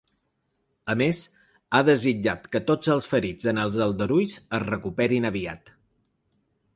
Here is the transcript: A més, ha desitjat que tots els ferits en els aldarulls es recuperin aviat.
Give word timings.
A 0.91 0.93
més, 1.01 1.17
ha 1.73 1.81
desitjat 1.89 2.49
que 2.55 2.61
tots 2.71 2.91
els 2.95 3.09
ferits 3.11 3.49
en 3.53 3.61
els 3.65 3.77
aldarulls 3.87 4.39
es 4.59 4.65
recuperin 4.67 5.29
aviat. 5.31 5.71